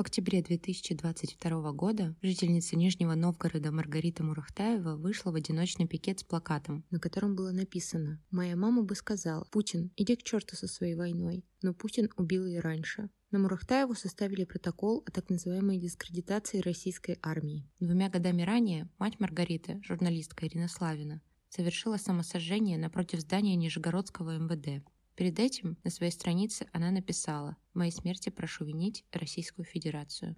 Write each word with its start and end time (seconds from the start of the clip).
В 0.00 0.02
октябре 0.02 0.40
2022 0.40 1.72
года 1.72 2.16
жительница 2.22 2.74
Нижнего 2.74 3.14
Новгорода 3.14 3.70
Маргарита 3.70 4.24
Мурахтаева 4.24 4.96
вышла 4.96 5.30
в 5.30 5.34
одиночный 5.34 5.86
пикет 5.86 6.20
с 6.20 6.22
плакатом, 6.22 6.86
на 6.88 6.98
котором 6.98 7.36
было 7.36 7.50
написано 7.50 8.18
«Моя 8.30 8.56
мама 8.56 8.82
бы 8.82 8.94
сказала, 8.94 9.44
Путин, 9.50 9.92
иди 9.96 10.16
к 10.16 10.22
черту 10.22 10.56
со 10.56 10.68
своей 10.68 10.94
войной». 10.94 11.44
Но 11.60 11.74
Путин 11.74 12.08
убил 12.16 12.46
ее 12.46 12.60
раньше. 12.60 13.10
На 13.30 13.40
Мурахтаеву 13.40 13.92
составили 13.94 14.44
протокол 14.44 15.02
о 15.06 15.10
так 15.10 15.28
называемой 15.28 15.76
дискредитации 15.78 16.60
российской 16.60 17.18
армии. 17.20 17.68
Двумя 17.78 18.08
годами 18.08 18.40
ранее 18.40 18.88
мать 18.98 19.20
Маргариты, 19.20 19.82
журналистка 19.84 20.46
Ирина 20.46 20.68
Славина, 20.68 21.20
совершила 21.50 21.98
самосожжение 21.98 22.78
напротив 22.78 23.20
здания 23.20 23.54
Нижегородского 23.54 24.38
МВД. 24.38 24.82
Перед 25.20 25.38
этим 25.38 25.76
на 25.84 25.90
своей 25.90 26.12
странице 26.12 26.66
она 26.72 26.90
написала 26.90 27.58
«Моей 27.74 27.92
смерти 27.92 28.30
прошу 28.30 28.64
винить 28.64 29.04
Российскую 29.12 29.66
Федерацию». 29.66 30.34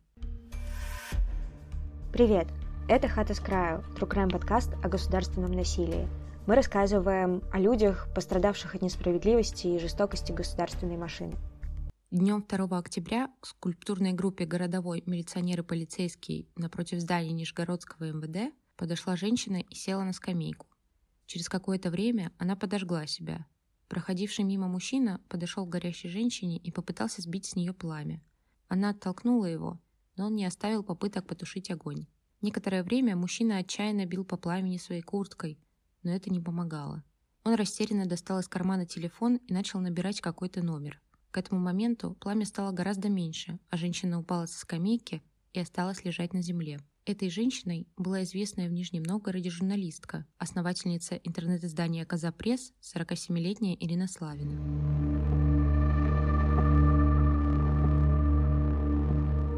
Привет! 2.12 2.48
Это 2.88 3.06
«Хата 3.06 3.32
с 3.32 3.38
краю»– 3.38 3.84
Трукрайм 3.96 4.28
подкаст 4.28 4.72
о 4.82 4.88
государственном 4.88 5.52
насилии. 5.52 6.08
Мы 6.48 6.56
рассказываем 6.56 7.44
о 7.52 7.60
людях, 7.60 8.08
пострадавших 8.12 8.74
от 8.74 8.82
несправедливости 8.82 9.68
и 9.68 9.78
жестокости 9.78 10.32
государственной 10.32 10.96
машины. 10.96 11.36
Днем 12.10 12.44
2 12.44 12.76
октября 12.76 13.28
к 13.40 13.46
скульптурной 13.46 14.14
группе 14.14 14.46
«Городовой 14.46 15.04
милиционеры 15.06 15.62
полицейский» 15.62 16.48
напротив 16.56 16.98
здания 16.98 17.30
Нижегородского 17.30 18.10
МВД 18.10 18.52
подошла 18.74 19.14
женщина 19.14 19.58
и 19.58 19.74
села 19.76 20.02
на 20.02 20.12
скамейку. 20.12 20.66
Через 21.26 21.48
какое-то 21.48 21.88
время 21.90 22.32
она 22.36 22.56
подожгла 22.56 23.06
себя, 23.06 23.46
Проходивший 23.92 24.46
мимо 24.46 24.68
мужчина 24.68 25.20
подошел 25.28 25.66
к 25.66 25.68
горящей 25.68 26.08
женщине 26.08 26.56
и 26.56 26.70
попытался 26.70 27.20
сбить 27.20 27.44
с 27.44 27.56
нее 27.56 27.74
пламя. 27.74 28.22
Она 28.68 28.88
оттолкнула 28.88 29.44
его, 29.44 29.78
но 30.16 30.28
он 30.28 30.34
не 30.34 30.46
оставил 30.46 30.82
попыток 30.82 31.26
потушить 31.26 31.70
огонь. 31.70 32.06
Некоторое 32.40 32.84
время 32.84 33.16
мужчина 33.16 33.58
отчаянно 33.58 34.06
бил 34.06 34.24
по 34.24 34.38
пламени 34.38 34.78
своей 34.78 35.02
курткой, 35.02 35.58
но 36.04 36.10
это 36.10 36.30
не 36.30 36.40
помогало. 36.40 37.04
Он 37.44 37.52
растерянно 37.52 38.06
достал 38.06 38.38
из 38.38 38.48
кармана 38.48 38.86
телефон 38.86 39.36
и 39.36 39.52
начал 39.52 39.78
набирать 39.78 40.22
какой-то 40.22 40.62
номер. 40.62 40.98
К 41.30 41.36
этому 41.36 41.60
моменту 41.60 42.16
пламя 42.18 42.46
стало 42.46 42.72
гораздо 42.72 43.10
меньше, 43.10 43.58
а 43.68 43.76
женщина 43.76 44.18
упала 44.18 44.46
со 44.46 44.58
скамейки 44.58 45.22
и 45.52 45.60
осталась 45.60 46.02
лежать 46.02 46.32
на 46.32 46.40
земле. 46.40 46.80
Этой 47.04 47.30
женщиной 47.30 47.88
была 47.96 48.22
известная 48.22 48.68
в 48.68 48.72
Нижнем 48.72 49.02
Новгороде 49.02 49.50
журналистка, 49.50 50.24
основательница 50.38 51.16
интернет-издания 51.16 52.06
«Коза 52.06 52.30
Пресс» 52.30 52.72
47-летняя 52.80 53.74
Ирина 53.74 54.06
Славина. 54.06 54.54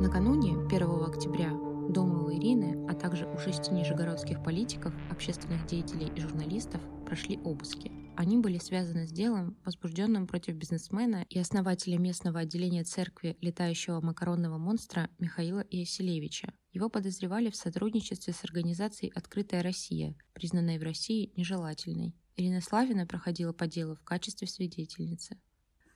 Накануне, 0.00 0.52
1 0.68 1.04
октября, 1.04 1.50
дома 1.94 2.24
у 2.24 2.30
Ирины, 2.30 2.86
а 2.90 2.94
также 2.94 3.26
у 3.26 3.38
шести 3.38 3.72
нижегородских 3.72 4.42
политиков, 4.42 4.92
общественных 5.10 5.64
деятелей 5.66 6.12
и 6.14 6.20
журналистов 6.20 6.82
прошли 7.06 7.38
обыски– 7.38 7.90
они 8.16 8.38
были 8.38 8.58
связаны 8.58 9.08
с 9.08 9.10
делом, 9.10 9.56
возбужденным 9.64 10.28
против 10.28 10.54
бизнесмена 10.54 11.26
и 11.28 11.38
основателя 11.38 11.98
местного 11.98 12.40
отделения 12.40 12.84
церкви 12.84 13.36
летающего 13.40 14.00
макаронного 14.00 14.56
монстра 14.56 15.10
Михаила 15.18 15.60
Иоселевича. 15.68 16.54
Его 16.72 16.88
подозревали 16.88 17.50
в 17.50 17.56
сотрудничестве 17.56 18.32
с 18.32 18.44
организацией 18.44 19.10
«Открытая 19.14 19.64
Россия», 19.64 20.14
признанной 20.32 20.78
в 20.78 20.84
России 20.84 21.32
нежелательной. 21.36 22.14
Ирина 22.36 22.60
Славина 22.60 23.04
проходила 23.04 23.52
по 23.52 23.66
делу 23.66 23.96
в 23.96 24.04
качестве 24.04 24.46
свидетельницы. 24.46 25.36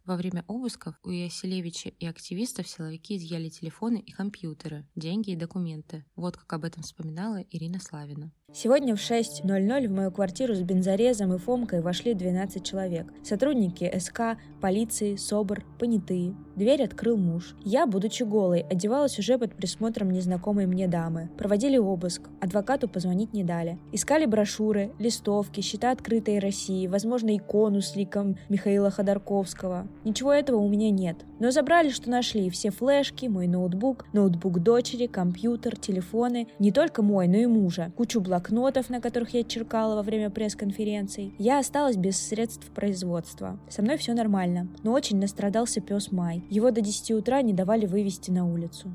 Во 0.09 0.17
время 0.17 0.43
обысков 0.49 0.95
у 1.05 1.11
Яселевича 1.11 1.91
и 1.91 2.07
активистов 2.07 2.67
силовики 2.67 3.19
изъяли 3.19 3.51
телефоны 3.51 3.99
и 3.99 4.11
компьютеры, 4.11 4.87
деньги 4.97 5.33
и 5.33 5.37
документы. 5.37 6.07
Вот 6.17 6.39
как 6.39 6.51
об 6.55 6.65
этом 6.65 6.83
вспоминала 6.83 7.45
Ирина 7.51 7.79
Славина. 7.79 8.33
Сегодня 8.55 8.97
в 8.97 8.99
6.00 8.99 9.89
в 9.89 9.91
мою 9.91 10.11
квартиру 10.11 10.55
с 10.55 10.63
бензорезом 10.63 11.35
и 11.35 11.39
фомкой 11.39 11.83
вошли 11.83 12.15
12 12.15 12.65
человек. 12.65 13.13
Сотрудники 13.23 13.93
СК, 13.99 14.39
полиции, 14.63 15.17
СОБР, 15.17 15.67
понятые. 15.79 16.35
Дверь 16.57 16.83
открыл 16.83 17.19
муж. 17.19 17.55
Я, 17.63 17.87
будучи 17.87 18.23
голой, 18.23 18.61
одевалась 18.61 19.19
уже 19.19 19.37
под 19.37 19.55
присмотром 19.55 20.11
незнакомой 20.11 20.65
мне 20.65 20.89
дамы. 20.89 21.29
Проводили 21.37 21.77
обыск. 21.77 22.23
Адвокату 22.41 22.89
позвонить 22.89 23.35
не 23.35 23.45
дали. 23.45 23.79
Искали 23.93 24.25
брошюры, 24.25 24.93
листовки, 24.99 25.61
счета 25.61 25.91
открытой 25.91 26.39
России, 26.39 26.87
возможно, 26.87 27.37
икону 27.37 27.83
с 27.83 27.97
ликом 27.97 28.39
Михаила 28.49 28.91
Ходорковского. 28.91 29.87
Ничего 30.05 30.33
этого 30.33 30.59
у 30.59 30.69
меня 30.69 30.91
нет. 30.91 31.17
Но 31.39 31.51
забрали, 31.51 31.91
что 31.91 32.11
нашли. 32.11 32.51
Все 32.51 32.71
флешки, 32.71 33.27
мой 33.27 33.47
ноутбук, 33.47 34.07
ноутбук 34.13 34.63
дочери, 34.63 35.07
компьютер, 35.07 35.77
телефоны. 35.77 36.49
Не 36.59 36.73
только 36.73 37.03
мой, 37.03 37.29
но 37.29 37.37
и 37.37 37.47
мужа. 37.47 37.93
Кучу 37.97 38.21
блокнотов, 38.21 38.91
на 38.91 39.01
которых 39.01 39.35
я 39.35 39.45
черкала 39.45 39.97
во 39.97 40.03
время 40.03 40.31
пресс-конференций. 40.31 41.35
Я 41.39 41.59
осталась 41.59 41.97
без 41.97 42.17
средств 42.17 42.71
производства. 42.71 43.59
Со 43.69 43.83
мной 43.83 43.97
все 43.97 44.15
нормально. 44.15 44.69
Но 44.83 44.93
очень 44.93 45.19
настрадался 45.19 45.81
пес 45.81 46.13
Май. 46.13 46.45
Его 46.51 46.71
до 46.71 46.81
10 46.81 47.13
утра 47.13 47.43
не 47.43 47.53
давали 47.53 47.87
вывести 47.87 48.31
на 48.31 48.51
улицу. 48.51 48.93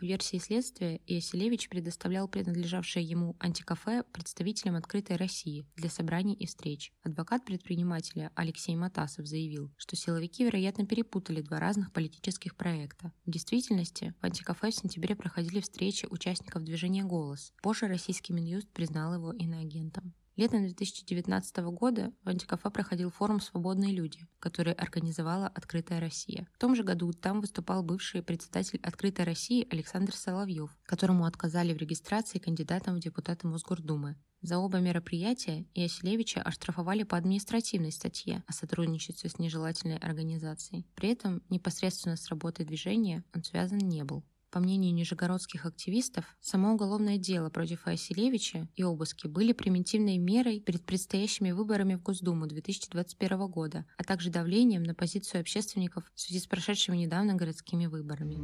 По 0.00 0.06
версии 0.06 0.38
следствия, 0.38 0.98
Иоселевич 1.06 1.68
предоставлял 1.68 2.26
принадлежавшее 2.26 3.04
ему 3.04 3.36
антикафе 3.38 4.02
представителям 4.02 4.76
«Открытой 4.76 5.16
России» 5.16 5.66
для 5.76 5.90
собраний 5.90 6.32
и 6.32 6.46
встреч. 6.46 6.90
Адвокат 7.02 7.44
предпринимателя 7.44 8.32
Алексей 8.34 8.74
Матасов 8.76 9.26
заявил, 9.26 9.70
что 9.76 9.96
силовики, 9.96 10.42
вероятно, 10.42 10.86
перепутали 10.86 11.42
два 11.42 11.60
разных 11.60 11.92
политических 11.92 12.56
проекта. 12.56 13.12
В 13.26 13.30
действительности, 13.30 14.14
в 14.22 14.24
антикафе 14.24 14.70
в 14.70 14.74
сентябре 14.74 15.14
проходили 15.14 15.60
встречи 15.60 16.06
участников 16.08 16.64
движения 16.64 17.04
«Голос». 17.04 17.52
Позже 17.62 17.86
российский 17.86 18.32
Минюст 18.32 18.70
признал 18.70 19.12
его 19.12 19.34
иноагентом. 19.34 20.14
Летом 20.36 20.60
2019 20.60 21.56
года 21.72 22.12
в 22.24 22.28
антикафе 22.28 22.70
проходил 22.70 23.10
форум 23.10 23.40
«Свободные 23.40 23.92
люди», 23.92 24.26
который 24.38 24.72
организовала 24.72 25.48
«Открытая 25.48 26.00
Россия». 26.00 26.48
В 26.54 26.58
том 26.58 26.74
же 26.74 26.82
году 26.82 27.12
там 27.12 27.40
выступал 27.40 27.82
бывший 27.82 28.22
председатель 28.22 28.80
«Открытой 28.82 29.24
России» 29.24 29.66
Александр 29.70 30.14
Соловьев, 30.14 30.70
которому 30.84 31.26
отказали 31.26 31.74
в 31.74 31.78
регистрации 31.78 32.38
кандидатом 32.38 32.96
в 32.96 33.00
депутаты 33.00 33.48
Мосгордумы. 33.48 34.16
За 34.42 34.56
оба 34.56 34.78
мероприятия 34.78 35.66
Яселевича 35.74 36.40
оштрафовали 36.40 37.02
по 37.02 37.18
административной 37.18 37.92
статье 37.92 38.42
о 38.46 38.54
сотрудничестве 38.54 39.28
с 39.28 39.38
нежелательной 39.38 39.98
организацией. 39.98 40.86
При 40.94 41.10
этом 41.10 41.42
непосредственно 41.50 42.16
с 42.16 42.28
работой 42.28 42.64
движения 42.64 43.22
он 43.34 43.44
связан 43.44 43.78
не 43.78 44.02
был. 44.02 44.24
По 44.50 44.58
мнению 44.58 44.92
нижегородских 44.92 45.64
активистов, 45.64 46.24
само 46.40 46.72
уголовное 46.72 47.18
дело 47.18 47.50
против 47.50 47.86
Василевича 47.86 48.66
и 48.74 48.82
обыски 48.82 49.28
были 49.28 49.52
примитивной 49.52 50.18
мерой 50.18 50.58
перед 50.58 50.84
предстоящими 50.84 51.52
выборами 51.52 51.94
в 51.94 52.02
Госдуму 52.02 52.48
2021 52.48 53.46
года, 53.46 53.86
а 53.96 54.02
также 54.02 54.28
давлением 54.28 54.82
на 54.82 54.92
позицию 54.92 55.42
общественников 55.42 56.10
в 56.16 56.20
связи 56.20 56.40
с 56.40 56.48
прошедшими 56.48 56.96
недавно 56.96 57.34
городскими 57.34 57.86
выборами. 57.86 58.38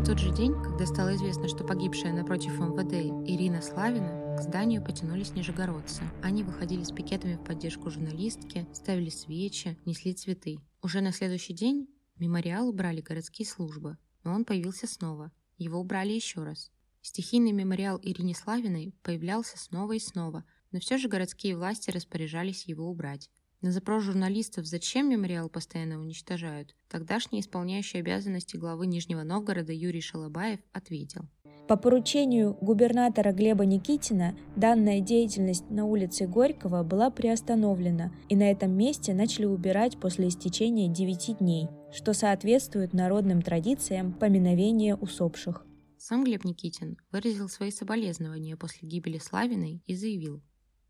В 0.00 0.04
тот 0.04 0.18
же 0.18 0.32
день, 0.32 0.52
когда 0.64 0.84
стало 0.84 1.14
известно, 1.14 1.46
что 1.46 1.62
погибшая 1.62 2.12
напротив 2.12 2.58
МВД 2.58 3.28
Ирина 3.28 3.62
Славина, 3.62 4.25
к 4.36 4.42
зданию 4.42 4.84
потянулись 4.84 5.32
нижегородцы. 5.32 6.02
Они 6.22 6.42
выходили 6.42 6.82
с 6.82 6.92
пикетами 6.92 7.36
в 7.36 7.44
поддержку 7.44 7.90
журналистки, 7.90 8.66
ставили 8.74 9.08
свечи, 9.08 9.78
несли 9.86 10.12
цветы. 10.12 10.58
Уже 10.82 11.00
на 11.00 11.12
следующий 11.12 11.54
день 11.54 11.88
мемориал 12.18 12.68
убрали 12.68 13.00
городские 13.00 13.46
службы, 13.46 13.96
но 14.24 14.34
он 14.34 14.44
появился 14.44 14.86
снова. 14.86 15.32
Его 15.56 15.80
убрали 15.80 16.12
еще 16.12 16.42
раз. 16.42 16.70
Стихийный 17.00 17.52
мемориал 17.52 17.98
Ирине 18.02 18.34
Славиной 18.34 18.94
появлялся 19.02 19.56
снова 19.56 19.92
и 19.92 19.98
снова, 19.98 20.44
но 20.70 20.80
все 20.80 20.98
же 20.98 21.08
городские 21.08 21.56
власти 21.56 21.90
распоряжались 21.90 22.66
его 22.66 22.90
убрать. 22.90 23.30
На 23.62 23.72
запрос 23.72 24.04
журналистов, 24.04 24.66
зачем 24.66 25.08
мемориал 25.08 25.48
постоянно 25.48 25.98
уничтожают, 25.98 26.76
тогдашний 26.90 27.40
исполняющий 27.40 27.98
обязанности 27.98 28.58
главы 28.58 28.86
Нижнего 28.86 29.22
Новгорода 29.22 29.72
Юрий 29.72 30.02
Шалобаев 30.02 30.60
ответил. 30.72 31.26
По 31.68 31.76
поручению 31.76 32.56
губернатора 32.60 33.32
Глеба 33.32 33.66
Никитина 33.66 34.36
данная 34.54 35.00
деятельность 35.00 35.68
на 35.68 35.84
улице 35.84 36.28
Горького 36.28 36.84
была 36.84 37.10
приостановлена, 37.10 38.12
и 38.28 38.36
на 38.36 38.48
этом 38.52 38.70
месте 38.70 39.12
начали 39.14 39.46
убирать 39.46 39.98
после 39.98 40.28
истечения 40.28 40.88
9 40.88 41.38
дней, 41.38 41.68
что 41.92 42.12
соответствует 42.12 42.92
народным 42.92 43.42
традициям 43.42 44.12
поминовения 44.12 44.94
усопших. 44.94 45.66
Сам 45.98 46.22
Глеб 46.22 46.44
Никитин 46.44 46.98
выразил 47.10 47.48
свои 47.48 47.72
соболезнования 47.72 48.56
после 48.56 48.88
гибели 48.88 49.18
Славиной 49.18 49.82
и 49.86 49.96
заявил, 49.96 50.42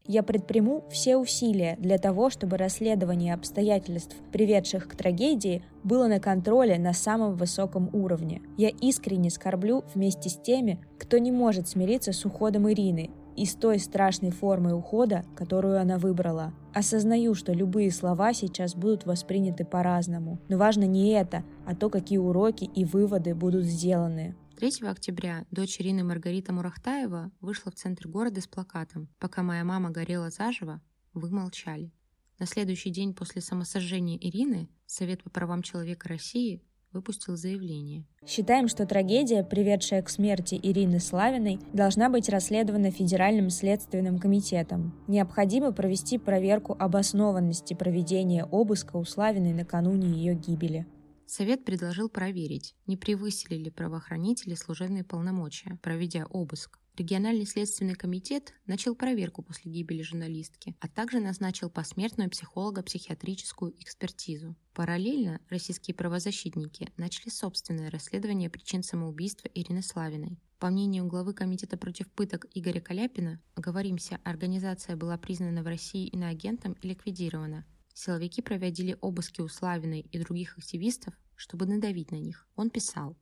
я 0.08 0.22
предприму 0.22 0.84
все 0.90 1.16
усилия 1.16 1.76
для 1.78 1.98
того, 1.98 2.30
чтобы 2.30 2.56
расследование 2.56 3.34
обстоятельств, 3.34 4.16
приведших 4.32 4.88
к 4.88 4.96
трагедии, 4.96 5.62
было 5.82 6.06
на 6.06 6.20
контроле 6.20 6.78
на 6.78 6.92
самом 6.92 7.34
высоком 7.36 7.90
уровне. 7.92 8.42
Я 8.56 8.68
искренне 8.68 9.30
скорблю 9.30 9.84
вместе 9.94 10.28
с 10.28 10.36
теми, 10.36 10.80
кто 10.98 11.18
не 11.18 11.32
может 11.32 11.68
смириться 11.68 12.12
с 12.12 12.24
уходом 12.24 12.70
Ирины, 12.70 13.10
и 13.36 13.44
с 13.44 13.54
той 13.54 13.78
страшной 13.78 14.30
формой 14.30 14.72
ухода, 14.72 15.24
которую 15.36 15.80
она 15.80 15.98
выбрала. 15.98 16.52
Осознаю, 16.74 17.34
что 17.34 17.52
любые 17.52 17.90
слова 17.90 18.32
сейчас 18.32 18.74
будут 18.74 19.06
восприняты 19.06 19.64
по-разному. 19.64 20.38
Но 20.48 20.56
важно 20.56 20.84
не 20.84 21.10
это, 21.10 21.44
а 21.66 21.74
то, 21.74 21.90
какие 21.90 22.18
уроки 22.18 22.64
и 22.64 22.84
выводы 22.84 23.34
будут 23.34 23.64
сделаны. 23.64 24.34
3 24.56 24.88
октября 24.88 25.44
дочь 25.50 25.78
Ирины 25.82 26.02
Маргарита 26.02 26.50
Мурахтаева 26.50 27.30
вышла 27.42 27.70
в 27.70 27.74
центр 27.74 28.08
города 28.08 28.40
с 28.40 28.46
плакатом 28.46 29.06
«Пока 29.18 29.42
моя 29.42 29.64
мама 29.64 29.90
горела 29.90 30.30
заживо, 30.30 30.80
вы 31.12 31.28
молчали». 31.28 31.92
На 32.38 32.46
следующий 32.46 32.88
день 32.88 33.12
после 33.12 33.42
самосожжения 33.42 34.16
Ирины 34.16 34.70
Совет 34.86 35.22
по 35.22 35.28
правам 35.28 35.62
человека 35.62 36.08
России 36.08 36.62
выпустил 36.90 37.36
заявление. 37.36 38.06
Считаем, 38.26 38.68
что 38.68 38.86
трагедия, 38.86 39.44
приведшая 39.44 40.00
к 40.00 40.08
смерти 40.08 40.58
Ирины 40.62 41.00
Славиной, 41.00 41.60
должна 41.74 42.08
быть 42.08 42.30
расследована 42.30 42.90
Федеральным 42.90 43.50
следственным 43.50 44.18
комитетом. 44.18 44.94
Необходимо 45.06 45.72
провести 45.72 46.16
проверку 46.16 46.74
обоснованности 46.78 47.74
проведения 47.74 48.46
обыска 48.46 48.96
у 48.96 49.04
Славиной 49.04 49.52
накануне 49.52 50.08
ее 50.08 50.34
гибели. 50.34 50.86
Совет 51.26 51.64
предложил 51.64 52.08
проверить, 52.08 52.76
не 52.87 52.96
превысили 52.96 53.56
ли 53.56 53.70
правоохранители 53.70 54.55
служебные 54.55 55.02
полномочия, 55.02 55.78
проведя 55.82 56.25
обыск. 56.26 56.78
Региональный 56.96 57.44
следственный 57.44 57.94
комитет 57.94 58.55
начал 58.64 58.94
проверку 58.94 59.43
после 59.43 59.70
гибели 59.70 60.02
журналистки, 60.02 60.75
а 60.81 60.88
также 60.88 61.20
назначил 61.20 61.69
посмертную 61.69 62.31
психолого-психиатрическую 62.31 63.75
экспертизу. 63.82 64.56
Параллельно 64.73 65.40
российские 65.50 65.94
правозащитники 65.94 66.90
начали 66.96 67.28
собственное 67.28 67.90
расследование 67.90 68.49
причин 68.49 68.82
самоубийства 68.82 69.50
Ирины 69.52 69.82
Славиной. 69.82 70.38
По 70.58 70.70
мнению 70.70 71.06
главы 71.06 71.34
Комитета 71.34 71.76
против 71.76 72.11
пыток 72.12 72.46
Игоря 72.55 72.81
Каляпина, 72.81 73.43
оговоримся, 73.56 74.19
организация 74.25 74.96
была 74.96 75.19
признана 75.19 75.62
в 75.62 75.67
России 75.67 76.06
иноагентом 76.06 76.75
и 76.81 76.88
ликвидирована– 76.88 77.67
Силовики 77.98 78.43
проводили 78.43 78.98
обыски 79.00 79.40
у 79.40 79.48
Славиной 79.48 80.00
и 80.00 80.19
других 80.19 80.58
активистов, 80.58 81.14
чтобы 81.34 81.64
надавить 81.64 82.10
на 82.10 82.16
них. 82.16 82.46
Он 82.54 82.69
писал. 82.69 83.16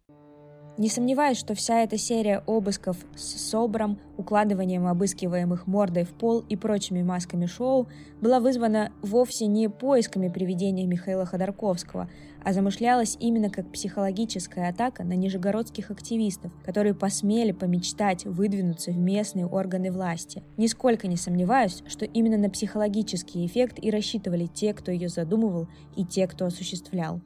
Не 0.76 0.88
сомневаюсь, 0.88 1.38
что 1.38 1.54
вся 1.54 1.84
эта 1.84 1.96
серия 1.96 2.42
обысков 2.48 2.96
с 3.14 3.48
СОБРом, 3.48 4.00
укладыванием 4.16 4.88
обыскиваемых 4.88 5.68
мордой 5.68 6.02
в 6.02 6.08
пол 6.08 6.40
и 6.48 6.56
прочими 6.56 7.00
масками 7.00 7.46
шоу 7.46 7.86
была 8.20 8.40
вызвана 8.40 8.90
вовсе 9.00 9.46
не 9.46 9.68
поисками 9.70 10.28
привидения 10.28 10.84
Михаила 10.84 11.26
Ходорковского, 11.26 12.10
а 12.42 12.52
замышлялась 12.52 13.16
именно 13.20 13.50
как 13.50 13.70
психологическая 13.70 14.68
атака 14.68 15.04
на 15.04 15.12
нижегородских 15.12 15.92
активистов, 15.92 16.50
которые 16.64 16.94
посмели 16.94 17.52
помечтать 17.52 18.24
выдвинуться 18.24 18.90
в 18.90 18.98
местные 18.98 19.46
органы 19.46 19.92
власти. 19.92 20.42
Нисколько 20.56 21.06
не 21.06 21.16
сомневаюсь, 21.16 21.84
что 21.86 22.04
именно 22.04 22.36
на 22.36 22.50
психологический 22.50 23.46
эффект 23.46 23.78
и 23.80 23.92
рассчитывали 23.92 24.46
те, 24.46 24.74
кто 24.74 24.90
ее 24.90 25.08
задумывал, 25.08 25.68
и 25.94 26.04
те, 26.04 26.26
кто 26.26 26.46
осуществлял. 26.46 27.20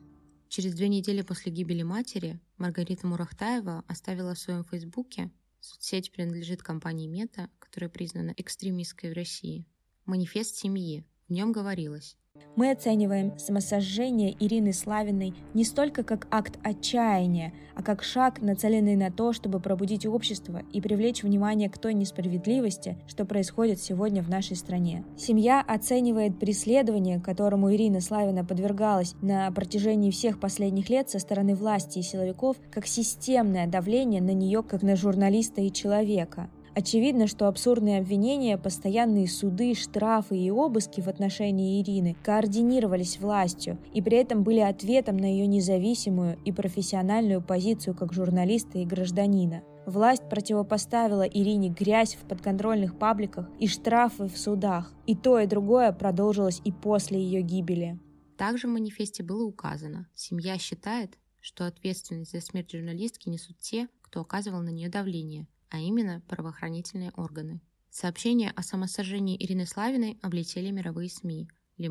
Через 0.48 0.74
две 0.74 0.88
недели 0.88 1.20
после 1.20 1.52
гибели 1.52 1.82
матери 1.82 2.40
Маргарита 2.56 3.06
Мурахтаева 3.06 3.84
оставила 3.86 4.34
в 4.34 4.38
своем 4.38 4.64
фейсбуке, 4.64 5.30
соцсеть 5.60 6.10
принадлежит 6.10 6.62
компании 6.62 7.06
Мета, 7.06 7.50
которая 7.58 7.90
признана 7.90 8.32
экстремистской 8.36 9.10
в 9.10 9.14
России, 9.14 9.66
манифест 10.06 10.56
семьи. 10.56 11.04
В 11.28 11.32
нем 11.32 11.52
говорилось 11.52 12.16
мы 12.56 12.70
оцениваем 12.72 13.38
самосожжение 13.38 14.34
Ирины 14.38 14.72
Славиной 14.72 15.32
не 15.54 15.64
столько 15.64 16.02
как 16.02 16.26
акт 16.30 16.58
отчаяния, 16.64 17.52
а 17.76 17.82
как 17.82 18.02
шаг, 18.02 18.42
нацеленный 18.42 18.96
на 18.96 19.12
то, 19.12 19.32
чтобы 19.32 19.60
пробудить 19.60 20.06
общество 20.06 20.62
и 20.72 20.80
привлечь 20.80 21.22
внимание 21.22 21.70
к 21.70 21.78
той 21.78 21.94
несправедливости, 21.94 22.98
что 23.06 23.24
происходит 23.24 23.80
сегодня 23.80 24.22
в 24.22 24.28
нашей 24.28 24.56
стране. 24.56 25.04
Семья 25.16 25.60
оценивает 25.60 26.38
преследование, 26.40 27.20
которому 27.20 27.72
Ирина 27.72 28.00
Славина 28.00 28.44
подвергалась 28.44 29.14
на 29.22 29.50
протяжении 29.52 30.10
всех 30.10 30.40
последних 30.40 30.90
лет 30.90 31.08
со 31.08 31.20
стороны 31.20 31.54
власти 31.54 32.00
и 32.00 32.02
силовиков, 32.02 32.56
как 32.72 32.86
системное 32.86 33.68
давление 33.68 34.20
на 34.20 34.32
нее 34.32 34.64
как 34.64 34.82
на 34.82 34.96
журналиста 34.96 35.60
и 35.60 35.72
человека. 35.72 36.50
Очевидно, 36.78 37.26
что 37.26 37.48
абсурдные 37.48 37.98
обвинения, 37.98 38.56
постоянные 38.56 39.26
суды, 39.26 39.74
штрафы 39.74 40.38
и 40.38 40.48
обыски 40.48 41.00
в 41.00 41.08
отношении 41.08 41.82
Ирины 41.82 42.16
координировались 42.22 43.18
властью 43.18 43.78
и 43.92 44.00
при 44.00 44.18
этом 44.18 44.44
были 44.44 44.60
ответом 44.60 45.16
на 45.16 45.24
ее 45.24 45.48
независимую 45.48 46.38
и 46.44 46.52
профессиональную 46.52 47.42
позицию 47.42 47.96
как 47.96 48.12
журналиста 48.12 48.78
и 48.78 48.84
гражданина. 48.86 49.64
Власть 49.86 50.28
противопоставила 50.28 51.22
Ирине 51.22 51.70
грязь 51.70 52.14
в 52.14 52.28
подконтрольных 52.28 52.96
пабликах 52.96 53.50
и 53.58 53.66
штрафы 53.66 54.28
в 54.28 54.38
судах. 54.38 54.92
И 55.04 55.16
то, 55.16 55.40
и 55.40 55.48
другое 55.48 55.90
продолжилось 55.90 56.62
и 56.64 56.70
после 56.70 57.20
ее 57.20 57.42
гибели. 57.42 57.98
Также 58.36 58.68
в 58.68 58.70
манифесте 58.70 59.24
было 59.24 59.42
указано, 59.44 60.08
семья 60.14 60.56
считает, 60.58 61.18
что 61.40 61.66
ответственность 61.66 62.30
за 62.30 62.40
смерть 62.40 62.70
журналистки 62.70 63.28
несут 63.28 63.58
те, 63.58 63.88
кто 64.00 64.20
оказывал 64.20 64.60
на 64.60 64.68
нее 64.68 64.88
давление, 64.88 65.48
а 65.70 65.78
именно 65.78 66.22
правоохранительные 66.28 67.12
органы. 67.12 67.60
Сообщения 67.90 68.50
о 68.50 68.62
самосожжении 68.62 69.42
Ирины 69.42 69.66
Славиной 69.66 70.18
облетели 70.22 70.70
мировые 70.70 71.10
СМИ– 71.10 71.48
Le 71.78 71.88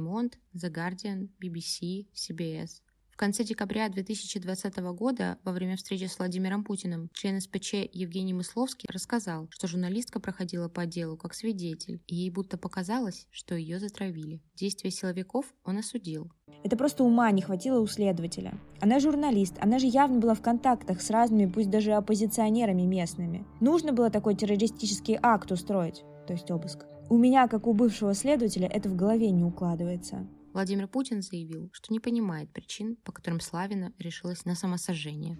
The 0.53 0.69
Guardian, 0.69 1.29
BBC, 1.41 2.07
CBS. 2.13 2.81
В 3.17 3.19
конце 3.19 3.43
декабря 3.43 3.89
2020 3.89 4.77
года, 4.93 5.39
во 5.43 5.51
время 5.51 5.75
встречи 5.75 6.03
с 6.03 6.19
Владимиром 6.19 6.63
Путиным, 6.63 7.09
член 7.13 7.41
СПЧ 7.41 7.89
Евгений 7.91 8.35
Мысловский 8.35 8.87
рассказал, 8.93 9.47
что 9.49 9.65
журналистка 9.65 10.19
проходила 10.19 10.69
по 10.69 10.85
делу 10.85 11.17
как 11.17 11.33
свидетель, 11.33 11.99
и 12.05 12.15
ей 12.15 12.29
будто 12.29 12.59
показалось, 12.59 13.25
что 13.31 13.55
ее 13.55 13.79
затравили. 13.79 14.43
Действия 14.53 14.91
силовиков 14.91 15.47
он 15.63 15.79
осудил. 15.79 16.31
Это 16.63 16.77
просто 16.77 17.03
ума 17.03 17.31
не 17.31 17.41
хватило 17.41 17.79
у 17.79 17.87
следователя. 17.87 18.53
Она 18.81 18.99
журналист, 18.99 19.55
она 19.61 19.79
же 19.79 19.87
явно 19.87 20.19
была 20.19 20.35
в 20.35 20.43
контактах 20.43 21.01
с 21.01 21.09
разными, 21.09 21.51
пусть 21.51 21.71
даже 21.71 21.93
оппозиционерами 21.93 22.83
местными. 22.83 23.47
Нужно 23.59 23.93
было 23.93 24.11
такой 24.11 24.35
террористический 24.35 25.17
акт 25.19 25.51
устроить, 25.51 26.03
то 26.27 26.33
есть 26.33 26.51
обыск. 26.51 26.85
У 27.09 27.17
меня, 27.17 27.47
как 27.47 27.65
у 27.65 27.73
бывшего 27.73 28.13
следователя, 28.13 28.67
это 28.67 28.89
в 28.89 28.95
голове 28.95 29.31
не 29.31 29.43
укладывается. 29.43 30.27
Владимир 30.57 30.87
Путин 30.87 31.21
заявил, 31.21 31.69
что 31.71 31.93
не 31.93 31.99
понимает 31.99 32.51
причин, 32.51 32.95
по 33.03 33.11
которым 33.11 33.41
Славина 33.41 33.93
решилась 33.99 34.43
на 34.43 34.55
самосожжение. 34.55 35.35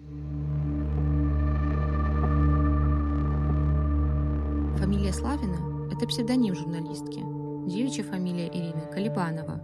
Фамилия 4.78 5.12
Славина– 5.12 5.90
это 5.92 6.06
псевдоним 6.06 6.54
журналистки. 6.54 7.18
Девичья 7.68 8.04
фамилия 8.04 8.46
Ирины– 8.46 8.88
Калибанова. 8.92 9.60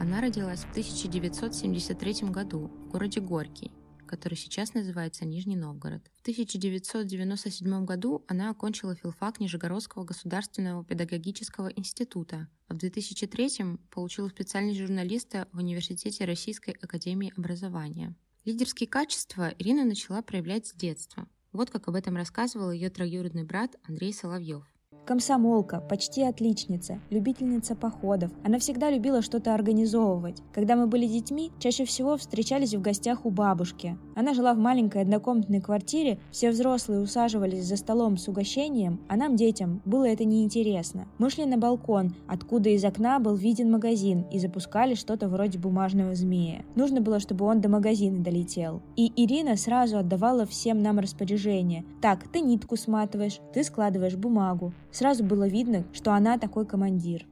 Она 0.00 0.22
родилась 0.22 0.60
в 0.60 0.70
1973 0.70 2.30
году 2.30 2.68
в 2.86 2.88
городе 2.88 3.20
Горький, 3.20 3.72
который 4.06 4.36
сейчас 4.36 4.72
называется 4.72 5.26
Нижний 5.26 5.56
Новгород. 5.56 6.02
В 6.14 6.22
1997 6.22 7.84
году 7.84 8.24
она 8.26 8.48
окончила 8.48 8.94
филфак 8.94 9.38
Нижегородского 9.38 10.04
государственного 10.04 10.82
педагогического 10.82 11.68
института, 11.68 12.48
в 12.74 12.78
2003 12.78 13.78
получила 13.90 14.28
специальность 14.28 14.80
журналиста 14.80 15.46
в 15.52 15.58
Университете 15.58 16.24
Российской 16.24 16.72
академии 16.82 17.32
образования. 17.36 18.16
Лидерские 18.44 18.88
качества 18.88 19.54
Ирина 19.60 19.84
начала 19.84 20.22
проявлять 20.22 20.66
с 20.66 20.74
детства. 20.74 21.28
Вот 21.52 21.70
как 21.70 21.86
об 21.86 21.94
этом 21.94 22.16
рассказывал 22.16 22.72
ее 22.72 22.90
троюродный 22.90 23.44
брат 23.44 23.76
Андрей 23.84 24.12
Соловьев. 24.12 24.64
Комсомолка, 25.06 25.80
почти 25.80 26.22
отличница, 26.22 26.98
любительница 27.10 27.76
походов. 27.76 28.32
Она 28.42 28.58
всегда 28.58 28.90
любила 28.90 29.22
что-то 29.22 29.54
организовывать. 29.54 30.42
Когда 30.52 30.74
мы 30.74 30.86
были 30.88 31.06
детьми, 31.06 31.52
чаще 31.60 31.84
всего 31.84 32.16
встречались 32.16 32.74
в 32.74 32.80
гостях 32.80 33.24
у 33.24 33.30
бабушки. 33.30 33.96
Она 34.14 34.34
жила 34.34 34.54
в 34.54 34.58
маленькой 34.58 35.02
однокомнатной 35.02 35.60
квартире, 35.60 36.18
все 36.30 36.50
взрослые 36.50 37.00
усаживались 37.00 37.64
за 37.64 37.76
столом 37.76 38.16
с 38.16 38.28
угощением, 38.28 39.00
а 39.08 39.16
нам, 39.16 39.36
детям, 39.36 39.82
было 39.84 40.04
это 40.04 40.24
неинтересно. 40.24 41.06
Мы 41.18 41.30
шли 41.30 41.46
на 41.46 41.58
балкон, 41.58 42.14
откуда 42.26 42.70
из 42.70 42.84
окна 42.84 43.18
был 43.18 43.34
виден 43.34 43.70
магазин, 43.70 44.24
и 44.30 44.38
запускали 44.38 44.94
что-то 44.94 45.28
вроде 45.28 45.58
бумажного 45.58 46.14
змея. 46.14 46.64
Нужно 46.74 47.00
было, 47.00 47.20
чтобы 47.20 47.44
он 47.44 47.60
до 47.60 47.68
магазина 47.68 48.22
долетел. 48.22 48.82
И 48.96 49.12
Ирина 49.16 49.56
сразу 49.56 49.98
отдавала 49.98 50.46
всем 50.46 50.82
нам 50.82 50.98
распоряжение. 50.98 51.84
Так, 52.00 52.28
ты 52.28 52.40
нитку 52.40 52.76
сматываешь, 52.76 53.40
ты 53.52 53.64
складываешь 53.64 54.16
бумагу. 54.16 54.72
Сразу 54.90 55.24
было 55.24 55.48
видно, 55.48 55.84
что 55.92 56.12
она 56.12 56.38
такой 56.38 56.66
командир. 56.66 57.26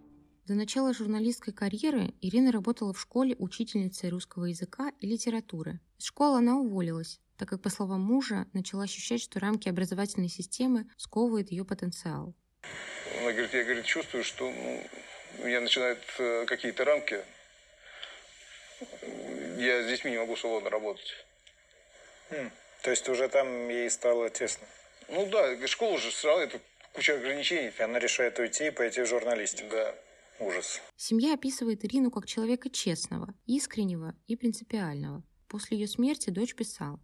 До 0.45 0.55
начала 0.55 0.93
журналистской 0.93 1.55
карьеры 1.55 2.15
Ирина 2.21 2.51
работала 2.51 2.93
в 2.93 3.01
школе 3.01 3.37
учительницей 3.39 4.09
русского 4.11 4.47
языка 4.47 4.91
и 4.99 5.07
литературы. 5.07 5.79
Из 6.01 6.07
школы 6.07 6.39
она 6.39 6.57
уволилась, 6.57 7.21
так 7.39 7.49
как, 7.49 7.63
по 7.63 7.71
словам 7.71 8.01
мужа, 8.01 8.47
начала 8.53 8.83
ощущать, 8.83 9.23
что 9.23 9.39
рамки 9.39 9.69
образовательной 9.69 10.29
системы 10.29 10.91
сковывают 10.97 11.53
ее 11.53 11.65
потенциал. 11.65 12.35
Она 13.21 13.31
говорит, 13.31 13.55
я 13.55 13.63
говорит, 13.63 13.85
чувствую, 13.85 14.25
что 14.25 14.51
ну, 14.51 15.47
я 15.47 15.61
начинаю 15.61 15.97
э, 16.19 16.45
какие-то 16.47 16.85
рамки. 16.85 17.21
Я 19.59 19.85
с 19.85 19.87
детьми 19.87 20.11
не 20.11 20.19
могу 20.19 20.35
свободно 20.35 20.71
работать. 20.71 21.25
Хм, 22.31 22.51
то 22.83 22.91
есть 22.91 23.09
уже 23.09 23.29
там 23.29 23.69
ей 23.69 23.89
стало 23.91 24.29
тесно? 24.29 24.67
Ну 25.09 25.25
да, 25.27 25.69
школа 25.69 25.93
уже 25.93 26.11
сразу, 26.11 26.41
это 26.41 26.61
куча 26.95 27.15
ограничений. 27.15 27.71
И 27.79 27.83
она 27.83 28.01
решает 28.01 28.41
уйти 28.41 28.67
и 28.67 28.71
пойти 28.71 29.03
в 29.03 29.07
журналистику. 29.07 29.71
Да. 29.71 29.95
Ужас. 30.47 30.81
Семья 30.97 31.35
описывает 31.35 31.85
Ирину 31.85 32.11
как 32.11 32.27
человека 32.27 32.69
честного, 32.69 33.35
искреннего 33.47 34.15
и 34.27 34.37
принципиального. 34.37 35.23
После 35.49 35.79
ее 35.79 35.87
смерти 35.87 36.31
дочь 36.31 36.55
писала. 36.55 36.99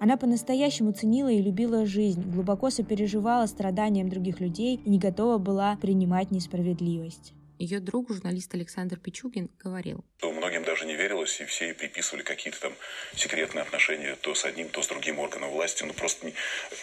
Она 0.00 0.16
по-настоящему 0.16 0.92
ценила 0.92 1.30
и 1.32 1.42
любила 1.42 1.86
жизнь, 1.86 2.22
глубоко 2.22 2.70
сопереживала 2.70 3.46
страданиям 3.46 4.08
других 4.08 4.40
людей 4.40 4.80
и 4.84 4.90
не 4.90 4.98
готова 4.98 5.38
была 5.38 5.76
принимать 5.76 6.30
несправедливость. 6.30 7.32
Ее 7.58 7.78
друг, 7.78 8.10
журналист 8.10 8.52
Александр 8.54 8.98
Пичугин, 8.98 9.48
говорил. 9.62 10.04
Многим 10.22 10.64
даже 10.64 10.86
не 10.86 10.94
верилось, 10.94 11.40
и 11.40 11.44
все 11.44 11.72
приписывали 11.72 12.22
какие-то 12.22 12.60
там 12.60 12.74
секретные 13.14 13.62
отношения 13.62 14.16
то 14.16 14.34
с 14.34 14.44
одним, 14.44 14.68
то 14.68 14.82
с 14.82 14.88
другим 14.88 15.18
органом 15.18 15.50
власти. 15.50 15.84
Ну, 15.84 15.92
просто 15.92 16.26
не, 16.26 16.34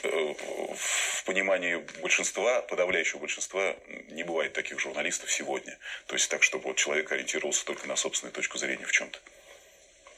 э, 0.03 0.33
в 0.73 1.23
понимании 1.25 1.83
большинства, 2.01 2.61
подавляющего 2.61 3.19
большинства, 3.19 3.75
не 4.09 4.23
бывает 4.23 4.53
таких 4.53 4.79
журналистов 4.79 5.31
сегодня. 5.31 5.77
То 6.07 6.15
есть 6.15 6.29
так, 6.29 6.41
чтобы 6.43 6.65
вот 6.65 6.77
человек 6.77 7.11
ориентировался 7.11 7.65
только 7.65 7.87
на 7.87 7.95
собственную 7.95 8.33
точку 8.33 8.57
зрения 8.57 8.85
в 8.85 8.91
чем-то. 8.91 9.19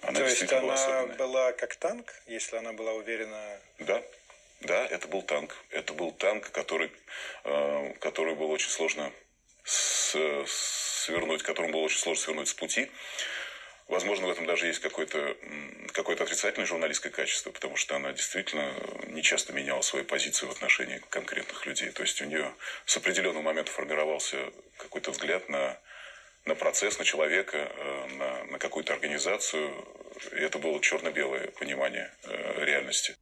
Она 0.01 0.19
То 0.19 0.25
есть 0.25 0.51
она 0.51 0.61
была, 0.61 1.05
была 1.17 1.51
как 1.53 1.75
танк, 1.77 2.13
если 2.27 2.57
она 2.57 2.73
была 2.73 2.93
уверена? 2.93 3.59
Да, 3.79 4.03
да, 4.61 4.85
это 4.85 5.07
был 5.07 5.21
танк. 5.21 5.55
Это 5.71 5.93
был 5.93 6.11
танк, 6.11 6.51
который, 6.51 6.91
э, 7.43 7.93
который 7.99 8.35
был 8.35 8.51
очень 8.51 8.69
сложно 8.69 9.11
свернуть, 9.63 11.43
которым 11.43 11.71
было 11.71 11.81
очень 11.81 11.99
сложно 11.99 12.23
свернуть 12.23 12.47
с 12.49 12.53
пути. 12.53 12.89
Возможно, 13.87 14.27
в 14.27 14.31
этом 14.31 14.45
даже 14.45 14.67
есть 14.67 14.79
какое-то 14.79 15.37
какое 15.91 16.15
отрицательное 16.15 16.65
журналистское 16.65 17.11
качество, 17.11 17.51
потому 17.51 17.75
что 17.75 17.95
она 17.95 18.13
действительно 18.13 18.73
не 19.07 19.21
часто 19.21 19.53
меняла 19.53 19.81
свою 19.81 20.05
позицию 20.05 20.49
в 20.49 20.51
отношении 20.53 21.01
конкретных 21.09 21.65
людей. 21.65 21.89
То 21.91 22.01
есть 22.01 22.21
у 22.21 22.25
нее 22.25 22.53
с 22.85 22.97
определенного 22.97 23.43
момента 23.43 23.71
формировался 23.71 24.37
какой-то 24.77 25.11
взгляд 25.11 25.47
на, 25.49 25.77
на 26.45 26.55
процесс, 26.55 26.97
на 26.97 27.05
человека, 27.05 27.57
э, 27.57 28.07
на, 28.17 28.43
на 28.45 28.59
какую-то 28.59 28.93
организацию. 28.93 29.71
И 30.31 30.37
это 30.37 30.59
было 30.59 30.79
черно-белое 30.81 31.51
понимание 31.51 32.11
э, 32.23 32.65
реальности. 32.65 33.15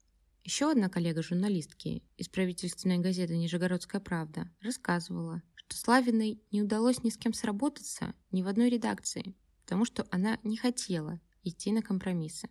Еще 0.43 0.71
одна 0.71 0.89
коллега 0.89 1.21
журналистки 1.21 2.01
из 2.17 2.27
правительственной 2.27 2.97
газеты 2.97 3.35
«Нижегородская 3.35 4.01
правда» 4.01 4.49
рассказывала, 4.61 5.43
что 5.71 5.79
Славиной 5.79 6.41
не 6.51 6.61
удалось 6.61 7.01
ни 7.01 7.09
с 7.09 7.17
кем 7.17 7.33
сработаться 7.33 8.13
ни 8.31 8.43
в 8.43 8.47
одной 8.47 8.69
редакции, 8.69 9.35
потому 9.63 9.85
что 9.85 10.05
она 10.11 10.37
не 10.43 10.57
хотела 10.57 11.21
идти 11.43 11.71
на 11.71 11.81
компромиссы. 11.81 12.49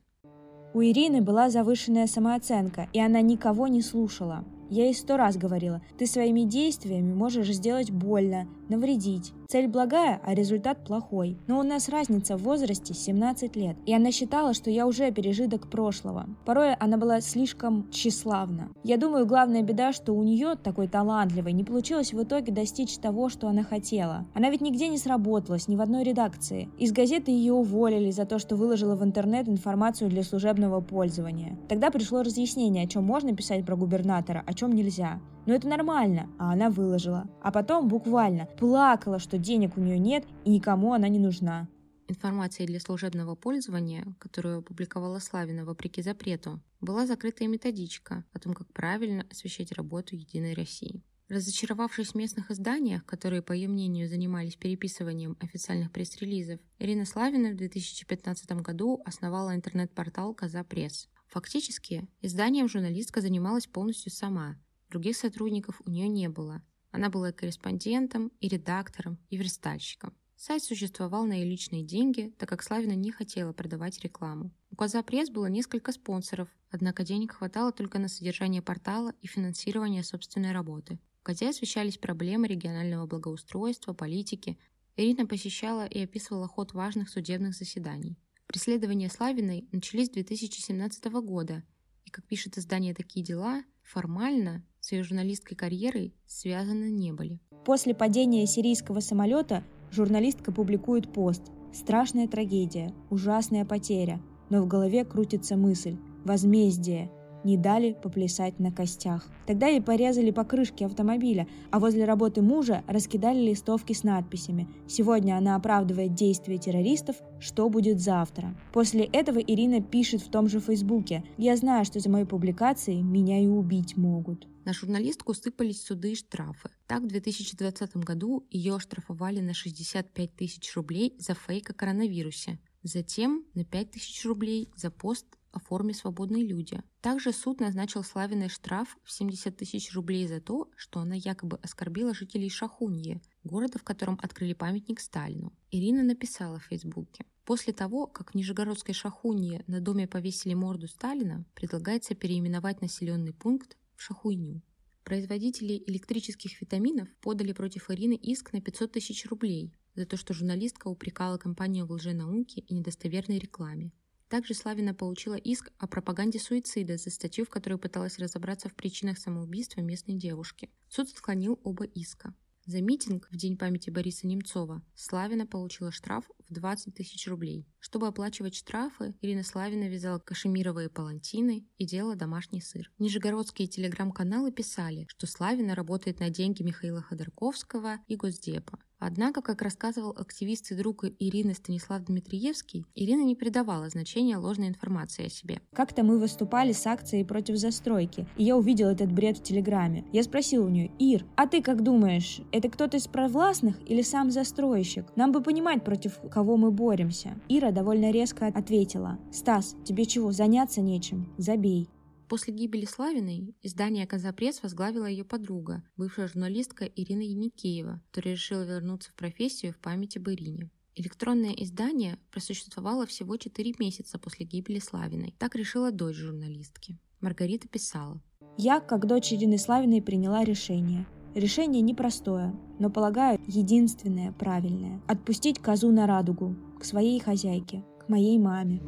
У 0.73 0.81
Ирины 0.81 1.21
была 1.21 1.51
завышенная 1.51 2.07
самооценка, 2.07 2.89
и 2.95 3.01
она 3.01 3.21
никого 3.21 3.67
не 3.69 3.83
слушала. 3.83 4.47
Я 4.71 4.85
ей 4.85 4.95
сто 4.95 5.19
раз 5.19 5.37
говорила, 5.37 5.83
ты 5.99 6.07
своими 6.07 6.43
действиями 6.43 7.13
можешь 7.13 7.53
сделать 7.53 7.91
больно, 7.91 8.49
навредить. 8.71 9.33
Цель 9.49 9.67
благая, 9.67 10.21
а 10.25 10.35
результат 10.35 10.85
плохой. 10.85 11.37
Но 11.47 11.59
у 11.59 11.63
нас 11.63 11.89
разница 11.89 12.37
в 12.37 12.43
возрасте 12.43 12.95
17 12.95 13.57
лет, 13.57 13.77
и 13.85 13.93
она 13.93 14.13
считала, 14.13 14.55
что 14.55 14.71
я 14.71 14.87
уже 14.87 15.11
пережиток 15.11 15.69
прошлого. 15.69 16.27
Порой 16.47 16.75
она 16.75 16.97
была 16.97 17.21
слишком 17.21 17.91
тщеславна. 17.91 18.69
Я 18.85 18.97
думаю, 18.97 19.27
главная 19.27 19.63
беда, 19.63 19.93
что 19.93 20.13
у 20.15 20.23
нее, 20.23 20.55
такой 20.55 20.87
талантливой, 20.87 21.53
не 21.53 21.65
получилось 21.65 22.13
в 22.13 22.23
итоге 22.23 22.53
достичь 22.53 22.97
того, 22.99 23.29
что 23.29 23.49
она 23.49 23.65
хотела. 23.65 24.27
Она 24.35 24.51
ведь 24.51 24.61
нигде 24.61 24.89
не 24.89 24.99
сработалась, 24.99 25.69
ни 25.69 25.77
в 25.77 25.81
одной 25.81 26.05
редакции. 26.05 26.69
Из 26.79 26.93
газеты 26.93 27.33
ее 27.33 27.53
уволили 27.53 28.11
за 28.11 28.25
то, 28.25 28.39
что 28.39 28.55
выложила 28.55 28.95
в 28.95 29.05
интернет 29.05 29.49
информацию 29.49 30.09
для 30.09 30.23
служебного 30.23 30.81
пользования. 30.81 31.59
Тогда 31.69 31.91
пришло 31.91 32.23
разъяснение, 32.23 32.85
о 32.85 32.89
чем 32.89 33.05
можно 33.05 33.35
писать 33.35 33.67
про 33.67 33.75
губернатора, 33.75 34.45
о 34.47 34.55
чем 34.55 34.73
нельзя. 34.73 35.21
Но 35.51 35.57
это 35.57 35.67
нормально, 35.67 36.31
а 36.39 36.53
она 36.53 36.71
выложила. 36.71 37.29
А 37.43 37.51
потом 37.51 37.89
буквально 37.89 38.47
плакала, 38.47 39.19
что 39.19 39.37
денег 39.37 39.77
у 39.77 39.81
нее 39.81 39.99
нет 39.99 40.25
и 40.45 40.51
никому 40.51 40.93
она 40.93 41.09
не 41.09 41.19
нужна. 41.19 41.69
Информация 42.07 42.69
для 42.69 42.79
служебного 42.79 43.35
пользования, 43.35 44.15
которую 44.21 44.59
опубликовала 44.59 45.19
Славина 45.19 45.65
вопреки 45.65 46.03
запрету, 46.03 46.61
была 46.81 47.05
закрытая 47.05 47.49
методичка 47.49 48.25
о 48.33 48.39
том, 48.39 48.55
как 48.55 48.73
правильно 48.73 49.27
освещать 49.29 49.73
работу 49.73 50.15
«Единой 50.15 50.55
России». 50.55 51.03
Разочаровавшись 51.29 52.11
в 52.11 52.15
местных 52.15 52.53
изданиях, 52.53 53.05
которые, 53.05 53.43
по 53.43 53.53
ее 53.53 53.67
мнению, 53.67 54.09
занимались 54.09 54.55
переписыванием 54.55 55.37
официальных 55.41 55.91
пресс-релизов, 55.91 56.61
Ирина 56.79 57.05
Славина 57.05 57.51
в 57.51 57.57
2015 57.57 58.53
году 58.63 59.03
основала 59.05 59.53
интернет-портал 59.53 60.33
«Коза 60.33 60.63
Пресс». 60.63 61.09
Фактически, 61.27 62.07
изданием 62.21 62.69
журналистка 62.69 63.21
занималась 63.21 63.67
полностью 63.67 64.13
сама. 64.13 64.57
Других 64.91 65.17
сотрудников 65.17 65.81
у 65.87 65.91
нее 65.91 66.09
не 66.09 66.29
было. 66.29 66.63
Она 66.91 67.11
была 67.11 67.31
и 67.31 67.33
корреспондентом, 67.33 68.33
и 68.41 68.49
редактором, 68.49 69.19
и 69.31 69.37
верстальщиком. 69.37 70.13
Сайт 70.37 70.65
существовал 70.65 71.27
на 71.27 71.35
ее 71.35 71.45
личные 71.45 71.85
деньги, 71.85 72.35
так 72.39 72.49
как 72.49 72.63
Славина 72.63 72.95
не 72.95 73.13
хотела 73.13 73.53
продавать 73.53 74.01
рекламу. 74.01 74.51
У 74.71 74.77
Коза 74.77 75.03
Пресс 75.03 75.31
было 75.31 75.47
несколько 75.47 75.93
спонсоров, 75.93 76.49
однако 76.71 77.05
денег 77.05 77.33
хватало 77.33 77.71
только 77.71 78.01
на 78.01 78.09
содержание 78.09 78.63
портала 78.63 79.15
и 79.21 79.29
финансирование 79.29 80.03
собственной 80.03 80.53
работы. 80.53 80.99
В 81.21 81.23
Козе 81.23 81.51
освещались 81.51 81.99
проблемы 81.99 82.49
регионального 82.49 83.07
благоустройства, 83.07 83.93
политики. 83.93 84.59
Ирина 84.97 85.27
посещала 85.27 85.87
и 85.87 86.01
описывала 86.01 86.49
ход 86.49 86.73
важных 86.73 87.11
судебных 87.11 87.55
заседаний. 87.55 88.17
Преследования 88.47 89.09
Славиной 89.09 89.69
начались 89.71 90.09
с 90.09 90.13
2017 90.13 91.05
года, 91.23 91.63
и, 92.07 92.11
как 92.11 92.27
пишет 92.27 92.59
издание 92.59 92.95
«Такие 92.95 93.25
дела», 93.25 93.63
формально 93.91 94.65
с 94.81 94.93
ее 94.93 95.03
журналистской 95.03 95.57
карьерой 95.57 96.15
связаны 96.27 96.91
не 96.91 97.13
были. 97.13 97.41
После 97.65 97.95
падения 97.95 98.47
сирийского 98.47 99.01
самолета 99.01 99.65
журналистка 99.91 100.53
публикует 100.53 101.13
пост 101.13 101.43
«Страшная 101.73 102.29
трагедия, 102.29 102.95
ужасная 103.11 103.65
потеря», 103.65 104.21
но 104.49 104.63
в 104.63 104.69
голове 104.69 105.05
крутится 105.05 105.57
мысль 105.57 105.97
«Возмездие, 106.25 107.11
не 107.45 107.57
дали 107.57 107.93
поплясать 107.93 108.59
на 108.59 108.73
костях. 108.73 109.29
Тогда 109.47 109.67
ей 109.67 109.81
порезали 109.81 110.31
покрышки 110.31 110.85
автомобиля, 110.85 111.47
а 111.71 111.79
возле 111.79 112.05
работы 112.05 112.43
мужа 112.43 112.83
раскидали 112.87 113.41
листовки 113.41 113.93
с 113.93 114.05
надписями 114.05 114.69
«Сегодня 114.87 115.37
она 115.37 115.57
оправдывает 115.57 116.15
действия 116.15 116.59
террористов, 116.59 117.17
что 117.39 117.69
будет 117.69 118.01
завтра?». 118.01 118.57
После 118.73 119.05
этого 119.05 119.39
Ирина 119.39 119.81
пишет 119.81 120.23
в 120.23 120.31
том 120.31 120.49
же 120.49 120.61
Фейсбуке 120.61 121.25
«Я 121.37 121.57
знаю, 121.57 121.85
что 121.85 122.01
за 122.01 122.11
мои 122.11 122.25
публикации 122.25 123.01
меня 123.01 123.43
и 123.43 123.47
убить 123.47 123.97
могут». 123.97 124.47
На 124.65 124.75
журналистку 124.75 125.33
сыпались 125.33 125.83
суды 125.83 126.13
и 126.13 126.15
штрафы. 126.15 126.71
Так, 126.87 127.03
в 127.03 127.07
2020 127.07 127.97
году 127.97 128.47
ее 128.51 128.77
оштрафовали 128.77 129.41
на 129.41 129.55
65 129.55 130.37
тысяч 130.37 130.77
рублей 130.77 131.15
за 131.19 131.35
фейк 131.35 131.71
о 131.71 131.75
коронавирусе. 131.75 132.59
Затем 132.83 133.45
на 133.55 133.65
5 133.65 133.91
тысяч 133.91 134.25
рублей 134.25 134.71
за 134.77 134.91
пост 134.91 135.27
о 135.53 135.61
форме 135.61 135.95
«Свободные 135.95 136.47
люди». 136.47 136.83
Также 137.01 137.33
суд 137.33 137.61
назначил 137.61 138.03
Славиной 138.03 138.49
штраф 138.49 138.97
в 139.05 139.13
70 139.13 139.57
тысяч 139.57 139.93
рублей 139.95 140.27
за 140.27 140.41
то, 140.41 140.71
что 140.77 141.01
она 141.01 141.15
якобы 141.15 141.59
оскорбила 141.63 142.15
жителей 142.15 142.51
Шахуньи, 142.51 143.21
города, 143.45 143.79
в 143.79 143.83
котором 143.83 144.19
открыли 144.23 144.53
памятник 144.53 145.01
Сталину. 145.01 145.53
Ирина 145.71 146.03
написала 146.03 146.59
в 146.59 146.65
Фейсбуке. 146.65 147.25
После 147.45 147.73
того, 147.73 148.07
как 148.07 148.31
в 148.31 148.35
Нижегородской 148.35 148.95
Шахунье 148.95 149.65
на 149.67 149.81
доме 149.81 150.07
повесили 150.07 150.55
морду 150.55 150.87
Сталина, 150.87 151.45
предлагается 151.55 152.15
переименовать 152.15 152.81
населенный 152.81 153.33
пункт 153.33 153.77
в 153.97 154.03
Шахуйню. 154.03 154.63
Производители 155.05 155.83
электрических 155.87 156.61
витаминов 156.61 157.09
подали 157.21 157.53
против 157.53 157.91
Ирины 157.91 158.15
иск 158.15 158.53
на 158.53 158.61
500 158.61 158.93
тысяч 158.93 159.27
рублей 159.27 159.75
за 159.97 160.07
то, 160.07 160.17
что 160.17 160.35
журналистка 160.35 160.89
упрекала 160.89 161.39
компанию 161.39 161.87
в 161.87 161.93
лженауке 161.93 162.61
и 162.61 162.75
недостоверной 162.75 163.39
рекламе. 163.39 163.91
Также 164.31 164.55
Славина 164.55 164.95
получила 164.95 165.35
иск 165.35 165.73
о 165.79 165.89
пропаганде 165.89 166.39
суицида 166.39 166.97
за 166.97 167.11
статью, 167.11 167.45
в 167.45 167.51
которой 167.51 167.79
пыталась 167.79 168.17
разобраться 168.21 168.69
в 168.69 168.75
причинах 168.75 169.19
самоубийства 169.19 169.81
местной 169.81 170.15
девушки. 170.15 170.71
Суд 170.89 171.09
отклонил 171.09 171.59
оба 171.65 171.85
иска. 171.85 172.33
За 172.65 172.81
митинг 172.81 173.27
в 173.33 173.37
День 173.37 173.59
памяти 173.59 173.91
Бориса 173.91 174.29
Немцова 174.29 174.83
Славина 174.95 175.49
получила 175.49 175.91
штраф 175.91 176.31
в 176.51 176.55
20 176.55 176.95
тысяч 176.95 177.27
рублей. 177.29 177.67
Чтобы 177.79 178.09
оплачивать 178.09 178.55
штрафы, 178.55 179.15
Ирина 179.23 179.43
Славина 179.43 179.89
вязала 179.89 180.19
кашемировые 180.19 180.91
палантины 180.91 181.65
и 181.79 181.87
делала 181.87 182.17
домашний 182.17 182.61
сыр. 182.61 182.91
Нижегородские 182.99 183.69
телеграм-каналы 183.69 184.53
писали, 184.53 185.07
что 185.09 185.27
Славина 185.27 185.75
работает 185.75 186.21
на 186.21 186.31
деньги 186.31 186.63
Михаила 186.63 187.03
Ходорковского 187.03 188.01
и 188.07 188.17
Госдепа. 188.17 188.79
Однако, 189.01 189.41
как 189.41 189.63
рассказывал 189.63 190.11
активист 190.11 190.71
и 190.71 190.75
друг 190.75 191.05
Ирины 191.19 191.55
Станислав 191.55 192.05
Дмитриевский, 192.05 192.85
Ирина 192.95 193.23
не 193.23 193.35
придавала 193.35 193.89
значения 193.89 194.37
ложной 194.37 194.69
информации 194.69 195.27
о 195.27 195.31
себе. 195.31 195.63
Как-то 195.75 196.05
мы 196.05 196.19
выступали 196.19 196.73
с 196.73 196.87
акцией 196.87 197.25
против 197.25 197.57
застройки, 197.57 198.29
и 198.37 198.45
я 198.45 198.59
увидел 198.59 198.89
этот 198.89 199.11
бред 199.11 199.39
в 199.39 199.43
Телеграме. 199.43 200.05
Я 200.13 200.23
спросил 200.23 200.67
у 200.67 200.69
нее, 200.69 200.91
Ир, 200.99 201.25
а 201.35 201.47
ты 201.47 201.63
как 201.63 201.83
думаешь, 201.83 202.43
это 202.53 202.69
кто-то 202.69 202.99
из 202.99 203.07
провластных 203.07 203.77
или 203.89 204.03
сам 204.03 204.31
застройщик? 204.31 205.07
Нам 205.17 205.33
бы 205.33 205.43
понимать, 205.43 205.83
против 205.83 206.21
кого 206.31 206.40
мы 206.45 206.71
боремся. 206.71 207.41
Ира 207.49 207.71
довольно 207.71 208.11
резко 208.11 208.47
ответила, 208.47 209.19
Стас, 209.33 209.77
тебе 209.85 210.07
чего, 210.07 210.33
заняться 210.33 210.81
нечем? 210.81 211.33
Забей. 211.39 211.89
После 212.29 212.55
гибели 212.55 212.85
Славиной 212.85 213.57
издание 213.61 214.07
«Казапресс» 214.07 214.63
возглавила 214.63 215.07
ее 215.07 215.25
подруга, 215.25 215.83
бывшая 215.97 216.29
журналистка 216.29 216.85
Ирина 216.85 217.23
Яникеева, 217.23 218.01
которая 218.07 218.35
решила 218.35 218.63
вернуться 218.63 219.11
в 219.11 219.15
профессию 219.15 219.73
в 219.73 219.79
память 219.79 220.17
об 220.17 220.29
Ирине. 220.29 220.71
Электронное 220.95 221.53
издание 221.53 222.19
просуществовало 222.31 223.07
всего 223.07 223.37
4 223.37 223.75
месяца 223.79 224.19
после 224.19 224.47
гибели 224.47 224.79
Славиной. 224.79 225.35
Так 225.39 225.57
решила 225.57 225.91
дочь 225.91 226.17
журналистки. 226.17 226.99
Маргарита 227.21 227.67
писала. 227.69 228.23
«Я, 228.57 228.81
как 228.81 229.07
дочь 229.07 229.33
Ирины 229.33 229.59
Славиной, 229.59 230.01
приняла 230.01 230.45
решение. 230.45 231.07
Решение 231.35 231.81
непростое, 231.81 232.53
но, 232.81 232.91
полагаю, 232.91 233.39
единственное 233.47 234.33
правильное– 234.33 235.01
отпустить 235.07 235.61
козу 235.61 235.93
на 235.93 236.09
радугу, 236.09 236.57
к 236.81 236.85
своей 236.85 237.21
хозяйке, 237.21 237.85
к 238.05 238.09
моей 238.09 238.37
маме. 238.37 238.81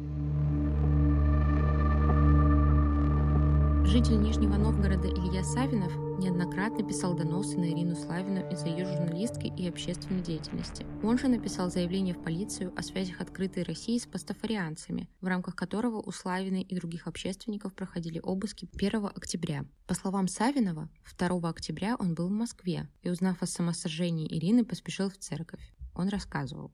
Житель 3.85 4.19
Нижнего 4.21 4.55
Новгорода 4.55 5.07
Илья 5.07 5.41
Савинов 5.43 5.93
неоднократно 6.23 6.87
писал 6.87 7.13
доносы 7.13 7.57
на 7.57 7.65
Ирину 7.65 7.95
Славину 7.95 8.49
из-за 8.49 8.67
ее 8.67 8.85
журналистской 8.85 9.49
и 9.49 9.67
общественной 9.67 10.21
деятельности. 10.21 10.85
Он 11.03 11.17
же 11.17 11.27
написал 11.27 11.69
заявление 11.69 12.13
в 12.13 12.23
полицию 12.23 12.73
о 12.77 12.81
связях 12.81 13.19
открытой 13.19 13.63
России 13.63 13.97
с 13.97 14.05
пастафарианцами, 14.05 15.09
в 15.19 15.27
рамках 15.27 15.55
которого 15.55 16.01
у 16.01 16.11
Славиной 16.11 16.61
и 16.61 16.75
других 16.75 17.07
общественников 17.07 17.73
проходили 17.73 18.19
обыски 18.23 18.69
1 18.73 19.05
октября. 19.05 19.65
По 19.85 19.93
словам 19.93 20.29
Савинова, 20.29 20.89
2 21.17 21.49
октября 21.49 21.97
он 21.99 22.15
был 22.15 22.29
в 22.29 22.31
Москве 22.31 22.87
и, 23.01 23.09
узнав 23.09 23.41
о 23.41 23.45
самосожжении 23.45 24.33
Ирины, 24.33 24.63
поспешил 24.63 25.09
в 25.09 25.17
церковь. 25.17 25.75
Он 25.93 26.07
рассказывал. 26.07 26.71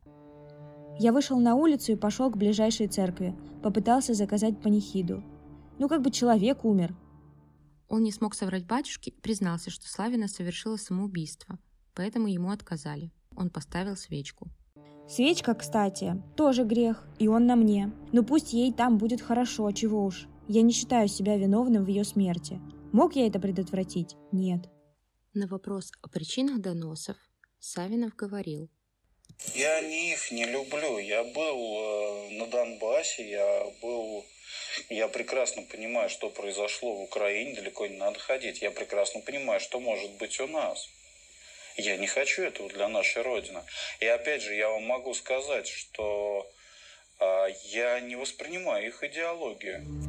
Я 1.00 1.12
вышел 1.12 1.39
на 1.39 1.56
улицу 1.56 1.94
и 1.94 1.96
пошел 1.96 2.29
к 2.29 2.38
ближайшей 2.38 2.88
церкви. 2.88 3.36
Попытался 3.63 4.13
заказать 4.13 4.62
панихиду. 4.62 5.24
Ну, 5.79 5.88
как 5.88 6.01
бы 6.01 6.12
человек 6.12 6.65
умер. 6.65 6.94
Он 7.89 8.03
не 8.03 8.12
смог 8.12 8.36
соврать 8.36 8.65
батюшке 8.65 9.10
и 9.10 9.19
признался, 9.19 9.72
что 9.72 9.89
Славина 9.89 10.27
совершила 10.27 10.77
самоубийство, 10.77 11.58
поэтому 11.96 12.27
ему 12.27 12.51
отказали. 12.51 13.12
Он 13.36 13.50
поставил 13.50 13.98
свечку. 13.98 14.48
Свечка, 15.08 15.55
кстати, 15.55 16.22
тоже 16.38 16.63
грех, 16.65 17.03
и 17.17 17.27
он 17.27 17.48
на 17.48 17.55
мне. 17.55 17.91
Но 18.12 18.24
пусть 18.24 18.53
ей 18.53 18.72
там 18.72 19.00
будет 19.00 19.22
хорошо, 19.22 19.72
чего 19.72 20.05
уж. 20.05 20.27
Я 20.48 20.62
не 20.62 20.72
считаю 20.72 21.08
себя 21.08 21.36
виновным 21.36 21.84
в 21.84 21.88
ее 21.88 22.03
смерти. 22.03 22.62
Мог 22.91 23.15
я 23.15 23.25
это 23.25 23.39
предотвратить? 23.39 24.15
Нет. 24.31 24.69
На 25.34 25.48
вопрос 25.48 25.91
о 26.01 26.10
причинах 26.10 26.60
доносов 26.60 27.17
Савинов 27.60 28.15
говорил. 28.15 28.69
Я 29.55 29.81
не 29.81 30.13
их 30.13 30.31
не 30.31 30.46
люблю. 30.46 31.00
Я 31.00 31.24
был 31.24 31.58
э, 31.58 32.29
на 32.38 32.48
Донбассе, 32.48 33.29
я 33.29 33.63
был 33.81 34.24
я 34.89 35.08
прекрасно 35.08 35.62
понимаю, 35.62 36.10
что 36.10 36.29
произошло 36.29 36.96
в 36.96 37.01
Украине, 37.01 37.53
далеко 37.53 37.86
не 37.88 37.98
надо 37.98 38.19
ходить. 38.19 38.62
Я 38.62 38.72
прекрасно 38.72 39.22
понимаю, 39.22 39.60
что 39.60 39.79
может 39.79 40.12
быть 40.13 40.39
у 40.39 40.48
нас. 40.48 40.89
Я 41.77 41.96
не 41.98 42.08
хочу 42.08 42.41
этого 42.41 42.69
для 42.69 42.88
нашей 42.89 43.22
Родины. 43.22 43.63
И 44.00 44.08
опять 44.08 44.41
же, 44.41 44.55
я 44.55 44.69
вам 44.69 44.84
могу 44.84 45.13
сказать, 45.13 45.67
что 45.67 46.50
э, 47.19 47.48
я 47.65 48.00
не 48.00 48.15
воспринимаю 48.15 48.88
их 48.88 49.03
идеологию. 49.03 50.09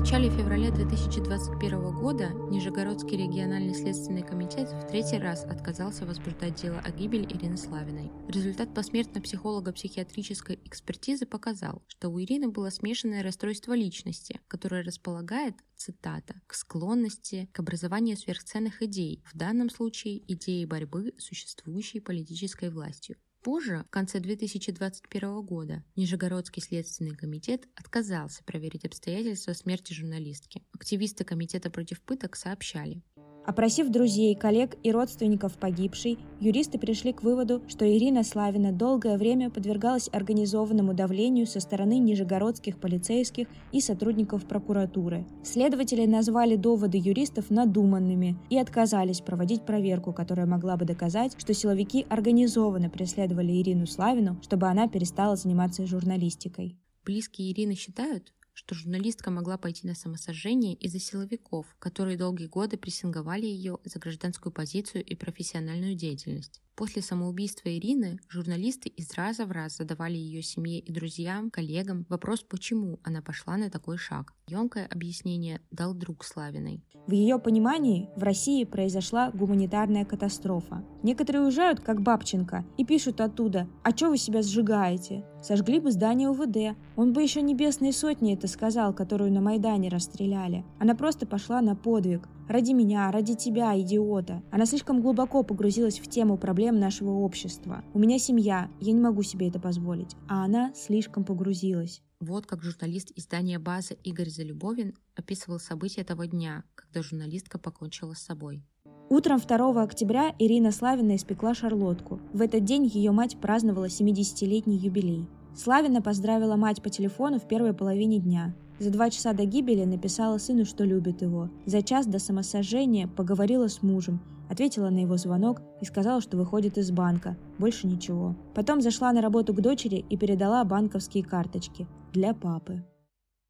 Начале 0.00 0.30
февраля 0.30 0.70
2021 0.70 1.92
года 1.92 2.30
Нижегородский 2.48 3.18
региональный 3.18 3.74
следственный 3.74 4.22
комитет 4.22 4.70
в 4.70 4.86
третий 4.88 5.18
раз 5.18 5.44
отказался 5.44 6.06
возбуждать 6.06 6.54
дело 6.54 6.78
о 6.78 6.90
гибели 6.90 7.24
Ирины 7.24 7.58
Славиной. 7.58 8.10
Результат 8.26 8.72
посмертно-психолого-психиатрической 8.72 10.58
экспертизы 10.64 11.26
показал, 11.26 11.82
что 11.86 12.08
у 12.08 12.18
Ирины 12.18 12.48
было 12.48 12.70
смешанное 12.70 13.22
расстройство 13.22 13.74
личности, 13.74 14.40
которое 14.48 14.82
располагает, 14.82 15.54
цитата, 15.76 16.40
к 16.46 16.54
склонности 16.54 17.50
к 17.52 17.60
образованию 17.60 18.16
сверхценных 18.16 18.82
идей, 18.82 19.22
в 19.30 19.36
данном 19.36 19.68
случае 19.68 20.22
идеи 20.32 20.64
борьбы 20.64 21.12
с 21.18 21.24
существующей 21.24 22.00
политической 22.00 22.70
властью. 22.70 23.16
Позже, 23.42 23.84
в 23.88 23.90
конце 23.90 24.20
2021 24.20 25.40
года, 25.40 25.82
Нижегородский 25.96 26.60
следственный 26.60 27.16
комитет 27.16 27.66
отказался 27.74 28.44
проверить 28.44 28.84
обстоятельства 28.84 29.54
смерти 29.54 29.94
журналистки. 29.94 30.62
Активисты 30.72 31.24
Комитета 31.24 31.70
против 31.70 32.02
пыток 32.02 32.36
сообщали, 32.36 33.02
Опросив 33.46 33.88
друзей, 33.88 34.34
коллег 34.34 34.76
и 34.82 34.92
родственников 34.92 35.54
погибшей, 35.58 36.18
юристы 36.40 36.78
пришли 36.78 37.12
к 37.12 37.22
выводу, 37.22 37.62
что 37.68 37.84
Ирина 37.90 38.22
Славина 38.22 38.70
долгое 38.70 39.16
время 39.16 39.50
подвергалась 39.50 40.08
организованному 40.12 40.94
давлению 40.94 41.46
со 41.46 41.58
стороны 41.60 41.98
нижегородских 41.98 42.78
полицейских 42.78 43.48
и 43.72 43.80
сотрудников 43.80 44.44
прокуратуры. 44.44 45.26
Следователи 45.42 46.06
назвали 46.06 46.56
доводы 46.56 46.98
юристов 46.98 47.50
надуманными 47.50 48.36
и 48.50 48.58
отказались 48.58 49.20
проводить 49.20 49.64
проверку, 49.64 50.12
которая 50.12 50.46
могла 50.46 50.76
бы 50.76 50.84
доказать, 50.84 51.34
что 51.38 51.54
силовики 51.54 52.06
организованно 52.08 52.90
преследовали 52.90 53.60
Ирину 53.60 53.86
Славину, 53.86 54.38
чтобы 54.42 54.68
она 54.68 54.86
перестала 54.86 55.36
заниматься 55.36 55.86
журналистикой. 55.86 56.78
Близкие 57.04 57.52
Ирины 57.52 57.74
считают, 57.74 58.32
что 58.52 58.74
журналистка 58.74 59.30
могла 59.30 59.58
пойти 59.58 59.86
на 59.86 59.94
самосожжение 59.94 60.74
из-за 60.74 60.98
силовиков, 60.98 61.66
которые 61.78 62.16
долгие 62.16 62.46
годы 62.46 62.76
прессинговали 62.76 63.46
ее 63.46 63.78
за 63.84 63.98
гражданскую 63.98 64.52
позицию 64.52 65.04
и 65.04 65.14
профессиональную 65.14 65.94
деятельность. 65.94 66.62
После 66.80 67.02
самоубийства 67.02 67.68
Ирины 67.68 68.18
журналисты 68.30 68.88
из 68.88 69.12
раза 69.12 69.44
в 69.44 69.52
раз 69.52 69.76
задавали 69.76 70.16
ее 70.16 70.40
семье 70.40 70.78
и 70.78 70.90
друзьям, 70.90 71.50
коллегам 71.50 72.06
вопрос, 72.08 72.42
почему 72.42 72.98
она 73.04 73.20
пошла 73.20 73.58
на 73.58 73.68
такой 73.68 73.98
шаг. 73.98 74.32
Емкое 74.46 74.86
объяснение 74.86 75.60
дал 75.70 75.92
друг 75.92 76.24
Славиной. 76.24 76.82
В 77.06 77.12
ее 77.12 77.38
понимании 77.38 78.08
в 78.16 78.22
России 78.22 78.64
произошла 78.64 79.30
гуманитарная 79.30 80.06
катастрофа. 80.06 80.82
Некоторые 81.02 81.42
уезжают, 81.42 81.80
как 81.80 82.00
Бабченко, 82.00 82.64
и 82.78 82.86
пишут 82.86 83.20
оттуда 83.20 83.68
«А 83.82 83.92
чё 83.92 84.08
вы 84.08 84.16
себя 84.16 84.40
сжигаете?» 84.40 85.26
Сожгли 85.42 85.80
бы 85.80 85.90
здание 85.90 86.30
УВД. 86.30 86.78
Он 86.96 87.12
бы 87.12 87.22
еще 87.22 87.42
небесные 87.42 87.92
сотни 87.92 88.34
это 88.34 88.46
сказал, 88.46 88.94
которую 88.94 89.32
на 89.32 89.42
Майдане 89.42 89.90
расстреляли. 89.90 90.64
Она 90.78 90.94
просто 90.94 91.26
пошла 91.26 91.60
на 91.60 91.76
подвиг. 91.76 92.26
Ради 92.50 92.72
меня, 92.72 93.08
ради 93.12 93.36
тебя, 93.36 93.80
идиота. 93.80 94.42
Она 94.50 94.66
слишком 94.66 95.00
глубоко 95.00 95.44
погрузилась 95.44 96.00
в 96.00 96.10
тему 96.10 96.36
проблем 96.36 96.80
нашего 96.80 97.12
общества. 97.12 97.84
У 97.94 98.00
меня 98.00 98.18
семья, 98.18 98.68
я 98.80 98.92
не 98.92 99.00
могу 99.00 99.22
себе 99.22 99.46
это 99.46 99.60
позволить. 99.60 100.16
А 100.28 100.46
она 100.46 100.74
слишком 100.74 101.22
погрузилась. 101.22 102.02
Вот 102.18 102.46
как 102.46 102.64
журналист 102.64 103.12
издания 103.14 103.60
«База» 103.60 103.94
Игорь 104.02 104.30
Залюбовин 104.30 104.96
описывал 105.14 105.60
события 105.60 106.02
того 106.02 106.24
дня, 106.24 106.64
когда 106.74 107.02
журналистка 107.04 107.60
покончила 107.60 108.14
с 108.14 108.22
собой. 108.22 108.64
Утром 109.10 109.38
2 109.38 109.80
октября 109.80 110.34
Ирина 110.40 110.72
Славина 110.72 111.14
испекла 111.14 111.54
шарлотку. 111.54 112.18
В 112.32 112.42
этот 112.42 112.64
день 112.64 112.84
ее 112.84 113.12
мать 113.12 113.36
праздновала 113.40 113.84
70-летний 113.84 114.76
юбилей. 114.76 115.28
Славина 115.54 116.02
поздравила 116.02 116.56
мать 116.56 116.82
по 116.82 116.90
телефону 116.90 117.38
в 117.38 117.46
первой 117.46 117.74
половине 117.74 118.18
дня. 118.18 118.56
За 118.80 118.90
два 118.90 119.10
часа 119.10 119.34
до 119.34 119.44
гибели 119.44 119.84
написала 119.84 120.38
сыну, 120.38 120.64
что 120.64 120.84
любит 120.84 121.20
его. 121.20 121.50
За 121.66 121.82
час 121.82 122.06
до 122.06 122.18
самосожжения 122.18 123.06
поговорила 123.06 123.68
с 123.68 123.82
мужем, 123.82 124.22
ответила 124.48 124.88
на 124.88 125.00
его 125.00 125.18
звонок 125.18 125.60
и 125.82 125.84
сказала, 125.84 126.22
что 126.22 126.38
выходит 126.38 126.78
из 126.78 126.90
банка. 126.90 127.36
Больше 127.58 127.86
ничего. 127.86 128.34
Потом 128.54 128.80
зашла 128.80 129.12
на 129.12 129.20
работу 129.20 129.52
к 129.52 129.60
дочери 129.60 129.96
и 130.08 130.16
передала 130.16 130.64
банковские 130.64 131.22
карточки. 131.22 131.86
Для 132.14 132.32
папы. 132.32 132.82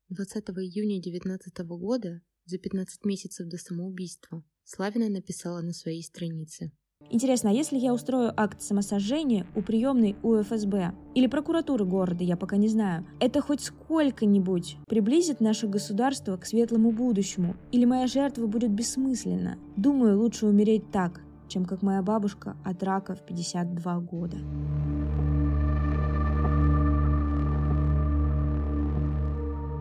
20 0.08 0.48
июня 0.50 1.00
2019 1.00 1.58
года, 1.78 2.22
за 2.46 2.58
15 2.58 3.04
месяцев 3.04 3.46
до 3.46 3.56
самоубийства, 3.56 4.42
Славина 4.64 5.08
написала 5.08 5.60
на 5.60 5.72
своей 5.72 6.02
странице. 6.02 6.72
Интересно, 7.12 7.50
а 7.50 7.52
если 7.52 7.76
я 7.76 7.92
устрою 7.92 8.32
акт 8.36 8.62
самосожжения 8.62 9.44
у 9.56 9.62
приемной 9.62 10.16
УФСБ 10.22 10.92
или 11.16 11.26
прокуратуры 11.26 11.84
города, 11.84 12.22
я 12.22 12.36
пока 12.36 12.56
не 12.56 12.68
знаю, 12.68 13.04
это 13.18 13.40
хоть 13.40 13.62
сколько-нибудь 13.62 14.76
приблизит 14.86 15.40
наше 15.40 15.66
государство 15.66 16.36
к 16.36 16.46
светлому 16.46 16.92
будущему? 16.92 17.56
Или 17.72 17.84
моя 17.84 18.06
жертва 18.06 18.46
будет 18.46 18.70
бессмысленна? 18.70 19.58
Думаю, 19.76 20.20
лучше 20.20 20.46
умереть 20.46 20.88
так, 20.92 21.20
чем 21.48 21.64
как 21.64 21.82
моя 21.82 22.00
бабушка 22.00 22.56
от 22.64 22.80
рака 22.84 23.16
в 23.16 23.26
52 23.26 23.98
года. 23.98 24.36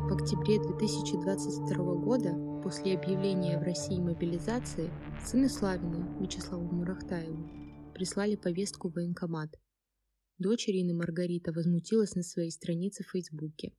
В 0.09 0.13
октябре 0.13 0.59
2022 0.59 1.93
года, 1.93 2.48
после 2.61 2.95
объявления 2.95 3.57
в 3.57 3.63
России 3.63 3.99
мобилизации, 3.99 4.89
сына 5.25 5.49
Славина 5.49 6.07
Вячеславу 6.19 6.63
Мурахтаеву 6.63 7.49
прислали 7.93 8.35
повестку 8.35 8.89
в 8.89 8.93
военкомат. 8.93 9.49
Дочь 10.37 10.69
Ирины 10.69 10.93
Маргарита 10.93 11.51
возмутилась 11.51 12.15
на 12.15 12.23
своей 12.23 12.51
странице 12.51 13.03
в 13.03 13.11
Фейсбуке. 13.11 13.73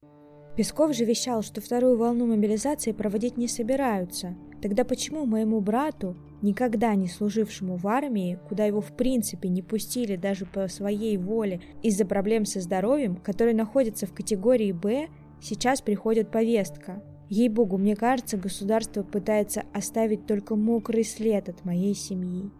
Песков 0.56 0.94
же 0.94 1.04
вещал, 1.04 1.42
что 1.42 1.60
вторую 1.60 1.96
волну 1.96 2.26
мобилизации 2.26 2.92
проводить 2.92 3.36
не 3.36 3.48
собираются. 3.48 4.36
Тогда 4.60 4.84
почему 4.84 5.24
моему 5.24 5.60
брату, 5.60 6.16
никогда 6.42 6.94
не 6.94 7.06
служившему 7.06 7.76
в 7.76 7.86
армии, 7.86 8.38
куда 8.48 8.66
его 8.66 8.80
в 8.80 8.94
принципе 8.96 9.48
не 9.48 9.62
пустили 9.62 10.16
даже 10.16 10.44
по 10.44 10.68
своей 10.68 11.16
воле 11.16 11.62
из-за 11.82 12.04
проблем 12.04 12.44
со 12.44 12.60
здоровьем, 12.60 13.16
который 13.16 13.54
находится 13.54 14.06
в 14.06 14.12
категории 14.12 14.72
«Б», 14.72 15.08
Сейчас 15.42 15.80
приходит 15.80 16.30
повестка. 16.30 17.02
Ей-богу, 17.30 17.78
мне 17.78 17.94
кажется, 17.94 18.36
государство 18.36 19.04
пытается 19.04 19.62
оставить 19.72 20.26
только 20.26 20.56
мокрый 20.56 21.04
след 21.04 21.48
от 21.48 21.64
моей 21.64 21.94
семьи. 21.94 22.50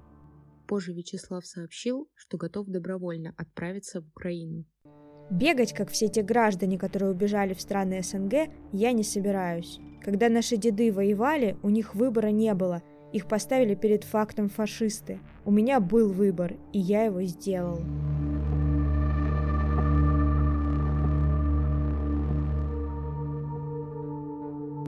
Позже 0.68 0.92
Вячеслав 0.92 1.44
сообщил, 1.44 2.08
что 2.14 2.38
готов 2.38 2.68
добровольно 2.68 3.34
отправиться 3.36 4.00
в 4.00 4.06
Украину. 4.06 4.64
Бегать, 5.28 5.72
как 5.72 5.90
все 5.90 6.06
те 6.06 6.22
граждане, 6.22 6.78
которые 6.78 7.10
убежали 7.10 7.52
в 7.52 7.60
страны 7.60 8.00
СНГ, 8.00 8.48
я 8.72 8.92
не 8.92 9.02
собираюсь. 9.02 9.80
Когда 10.04 10.28
наши 10.28 10.56
деды 10.56 10.92
воевали, 10.92 11.56
у 11.64 11.68
них 11.68 11.96
выбора 11.96 12.28
не 12.28 12.54
было. 12.54 12.80
Их 13.12 13.26
поставили 13.26 13.74
перед 13.74 14.04
фактом 14.04 14.48
фашисты. 14.48 15.18
У 15.44 15.50
меня 15.50 15.80
был 15.80 16.12
выбор, 16.12 16.56
и 16.72 16.78
я 16.78 17.06
его 17.06 17.22
сделал. 17.24 17.80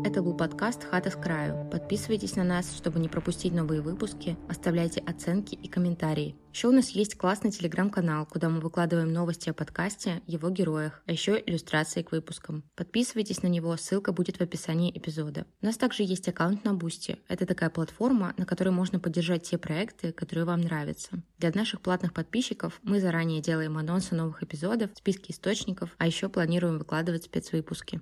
Это 0.05 0.21
был 0.21 0.37
подкаст 0.37 0.83
«Хата 0.83 1.11
с 1.11 1.15
краю». 1.15 1.71
Подписывайтесь 1.71 2.35
на 2.35 2.43
нас, 2.43 2.75
чтобы 2.77 2.99
не 2.99 3.09
пропустить 3.09 3.53
новые 3.53 3.83
выпуски, 3.83 4.37
оставляйте 4.49 5.01
оценки 5.01 5.55
и 5.55 5.69
комментарии. 5.69 6.35
Еще 6.53 6.69
у 6.69 6.73
нас 6.73 6.91
есть 6.91 7.17
классный 7.17 7.51
телеграм-канал, 7.51 8.27
куда 8.27 8.51
мы 8.51 8.61
выкладываем 8.61 9.13
новости 9.13 9.49
о 9.49 9.55
подкасте, 9.55 10.21
его 10.27 10.51
героях, 10.51 11.03
а 11.07 11.13
еще 11.13 11.43
иллюстрации 11.47 12.03
к 12.03 12.13
выпускам. 12.13 12.65
Подписывайтесь 12.75 13.43
на 13.43 13.47
него, 13.47 13.75
ссылка 13.77 14.13
будет 14.13 14.37
в 14.37 14.43
описании 14.43 14.91
эпизода. 14.95 15.47
У 15.63 15.67
нас 15.67 15.77
также 15.77 16.03
есть 16.03 16.29
аккаунт 16.29 16.65
на 16.65 16.75
Boosty. 16.75 17.19
Это 17.29 17.47
такая 17.47 17.71
платформа, 17.71 18.35
на 18.37 18.45
которой 18.45 18.71
можно 18.71 18.99
поддержать 18.99 19.45
те 19.45 19.57
проекты, 19.57 20.13
которые 20.13 20.45
вам 20.45 20.61
нравятся. 20.61 21.23
Для 21.39 21.53
наших 21.55 21.81
платных 21.81 22.13
подписчиков 22.13 22.81
мы 22.83 23.01
заранее 23.01 23.41
делаем 23.41 23.79
анонсы 23.79 24.15
новых 24.15 24.43
эпизодов, 24.43 24.91
списки 24.95 25.31
источников, 25.31 25.95
а 25.97 26.07
еще 26.07 26.29
планируем 26.29 26.79
выкладывать 26.79 27.25
спецвыпуски. 27.25 28.01